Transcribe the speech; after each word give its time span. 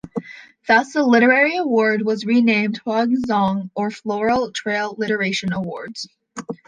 Thus 0.67 0.93
the 0.93 1.03
literary 1.03 1.57
award 1.57 2.01
was 2.01 2.25
renamed 2.25 2.77
"Hua 2.83 3.05
Zong" 3.05 3.69
or 3.75 3.91
Floral 3.91 4.49
Trail 4.49 4.95
Literation 4.97 5.53
Awards. 5.53 6.07